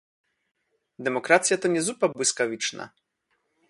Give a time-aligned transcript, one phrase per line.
[0.99, 2.89] "demokracja to nie zupa błyskawiczna!"